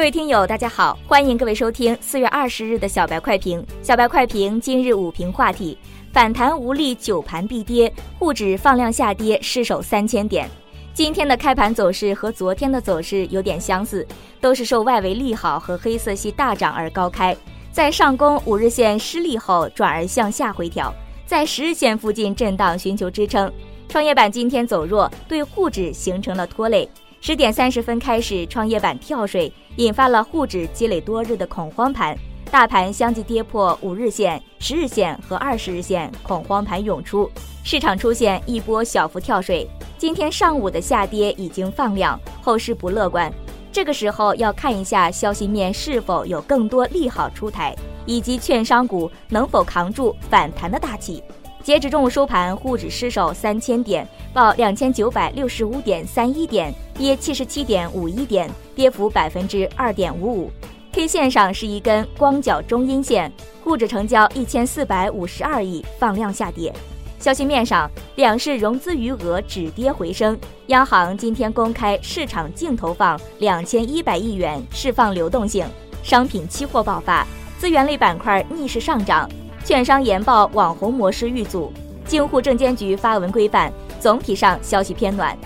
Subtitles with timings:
[0.00, 3.62] 各位听友，大家好，欢迎各位收听四月二十日的小白快评。
[3.82, 5.76] 小白快评今日午评话题：
[6.10, 10.48] 反弹无力，九盘必跌，沪指放量下跌，失守三千点。
[10.94, 14.08] 今天的开盘走势和昨天的走势有点相似，
[14.40, 17.36] 都是受外围利好和黑色系大涨而高开，
[17.70, 20.90] 在上攻五日线失利后转而向下回调，
[21.26, 23.52] 在十日线附近震荡寻求支撑。
[23.86, 26.88] 创业板今天走弱，对沪指形成了拖累。
[27.22, 32.14] 十点三十分开始，创业板跳水，引发了沪指积累多日的恐慌盘，
[32.50, 37.30] 大盘相继跌破五日线、十日线和二十日线，恐慌盘涌出，
[37.64, 39.66] 市场出现一波小幅跳水。
[39.96, 43.32] 今天上午的下跌已经放量，后市不乐观。
[43.72, 51.24] 这个时候要看一下消息面是否有更多利好出台，以及券商股能否扛住反弹的大旗。
[51.62, 60.50] 截止中午收盘，沪指失守三千点，报两千九百六十五点三一点，跌七十七点五一点，跌幅百分之二点五五。
[60.92, 63.30] K 线上是一根光脚中阴线，
[63.62, 66.72] 沪指成交一千四百五十二亿，放量下跌。
[67.18, 70.36] 消息面上，两市融资余额止跌回升。
[70.68, 75.66] 央行今天公开市场净投放两千一百亿元，释放流动性。
[76.02, 77.26] 商品期货爆发，
[77.58, 79.28] 资源类板块逆势上涨。
[79.64, 81.72] 券商研报网红模式遇阻。
[82.04, 85.36] 京沪证监局发文规范，总体上消息偏暖。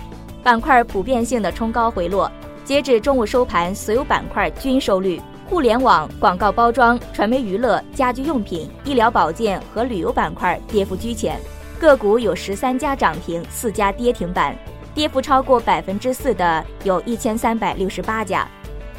[0.41, 2.31] 板块普遍性的冲高回落。
[2.63, 5.21] 截止中午收盘，所有板块均收绿。
[5.47, 11.39] 互联网、广告包装、传媒娱乐、家居用品、医疗保健和旅游板块跌幅居前。
[11.79, 14.57] 个股有十三家涨停，四家跌停板，
[14.95, 18.47] 跌幅超过百分之四的有一千三百六十八家。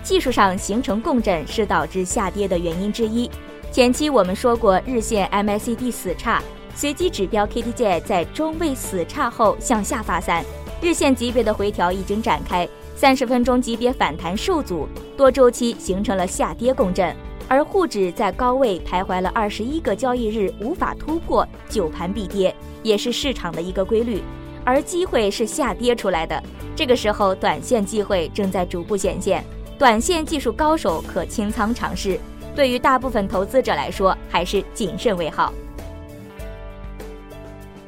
[0.04, 3.28] 技术上形成共振是导致下跌的原因之一。
[3.76, 6.42] 前期我们说过，日线 MACD 死叉，
[6.74, 10.42] 随机指标 KDJ 在中位死叉后向下发散，
[10.80, 17.14] 日线级别的回调已经展开，三十分钟级别反弹受阻，多周期形成了下跌共振。
[17.48, 24.22] 而沪指在高位徘徊了二十一个交易日，无法突破九盘必跌，也是市场的一个规律。
[24.64, 26.42] 而机会是下跌出来的，
[26.74, 29.44] 这个时候短线机会正在逐步显现，
[29.78, 32.18] 短线技术高手可清仓尝试。
[32.56, 35.52] 对于大部分投资者来说，还是谨慎为好。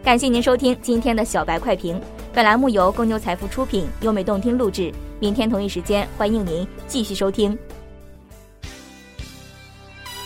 [0.05, 1.99] 感谢您收听今天的小白快评，
[2.34, 4.93] 本栏目由公牛财富出品，优美动听录制。
[5.21, 7.59] 明天同一时间，欢迎您继续收听。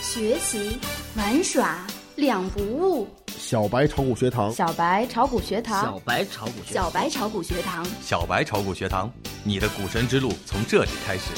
[0.01, 0.77] 学习
[1.15, 1.79] 玩耍
[2.15, 9.09] 两不误，小白炒股学堂，小白炒股学堂，小白炒股学小白炒股学堂，小白炒股学堂，
[9.43, 11.31] 你的股神之路从这里开始。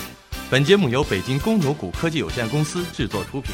[0.47, 3.51] 本节目由北京公牛股科技有限公司制作出品。